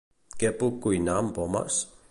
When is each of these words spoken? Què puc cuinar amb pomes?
Què 0.43 0.51
puc 0.63 0.79
cuinar 0.87 1.19
amb 1.21 1.35
pomes? 1.39 1.81